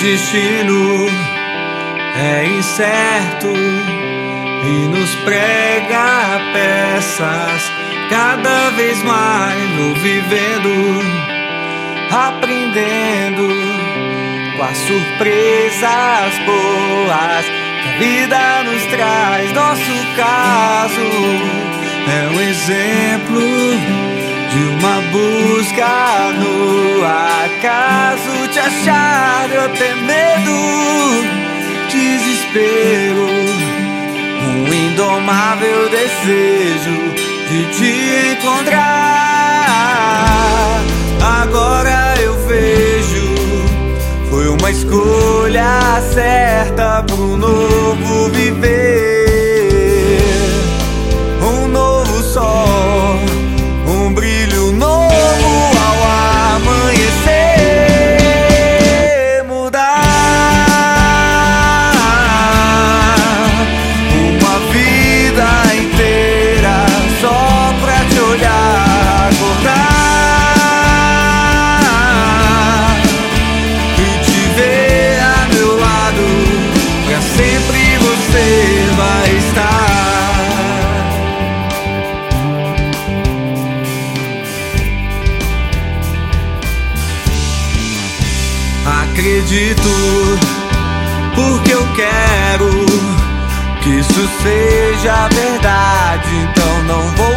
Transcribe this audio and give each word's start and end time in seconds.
destino 0.00 1.08
é 2.16 2.46
incerto 2.46 3.52
e 4.64 4.88
nos 4.88 5.14
prega 5.16 6.40
peças 6.52 7.70
cada 8.08 8.70
vez 8.70 9.02
mais 9.02 9.58
no 9.76 9.94
vivendo, 9.96 11.02
aprendendo 12.10 13.48
com 14.56 14.62
as 14.64 14.78
surpresas 14.78 16.38
boas 16.46 17.44
que 17.82 17.88
a 17.88 17.98
vida 17.98 18.62
nos 18.64 18.82
traz. 18.86 19.52
Nosso 19.52 19.92
caso 20.16 21.00
é 22.08 22.28
um 22.34 22.40
exemplo 22.40 23.40
de 24.50 24.62
uma 24.64 25.00
busca 25.12 26.32
no 26.38 27.04
acaso 27.04 28.29
te 28.50 28.58
achar 28.58 29.48
eu 29.52 29.68
ter 29.70 29.94
medo, 29.96 30.50
desespero, 31.88 33.28
um 34.42 34.72
indomável 34.72 35.88
desejo 35.88 37.14
de 37.48 37.64
te 37.76 37.92
encontrar. 38.32 38.80
Agora 41.42 42.14
eu 42.20 42.34
vejo, 42.46 43.36
foi 44.28 44.48
uma 44.48 44.70
escolha 44.70 46.00
certa 46.12 47.04
pro 47.04 47.36
novo 47.36 47.59
acredito, 89.20 89.88
porque 91.34 91.72
eu 91.72 91.86
quero 91.94 92.70
que 93.82 93.90
isso 93.90 94.30
seja 94.42 95.28
verdade. 95.28 96.30
Então 96.36 96.82
não 96.84 97.02
vou 97.16 97.29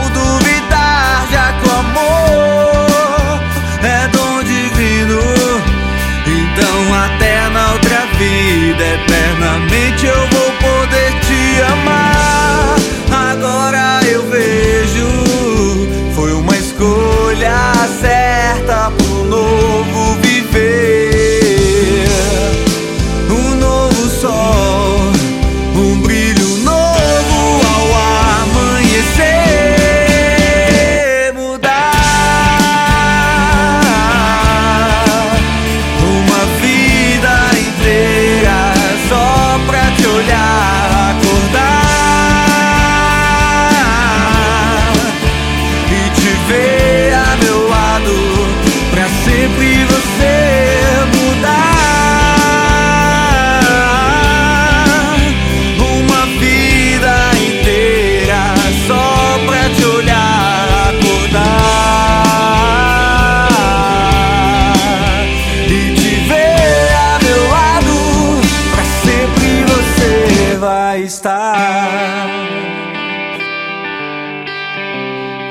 estar. 71.14 72.28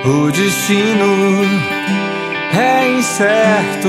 O 0.04 0.30
destino 0.32 1.44
é 2.52 2.98
incerto 2.98 3.88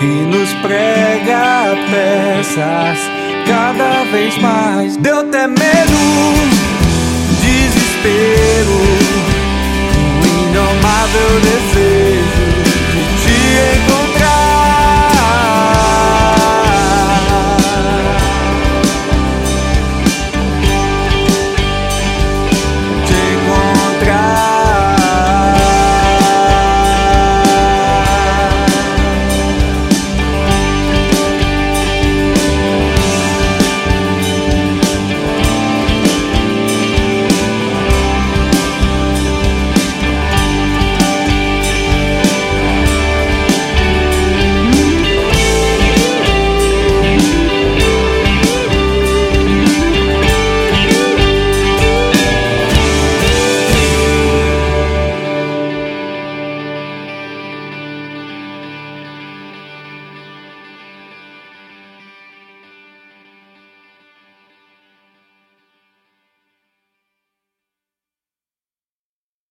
e 0.00 0.06
nos 0.34 0.52
prega 0.54 1.76
peças 1.90 2.98
cada 3.46 4.04
vez 4.10 4.36
mais. 4.38 4.96
Deu 4.96 5.20
até 5.20 5.46
medo, 5.46 6.63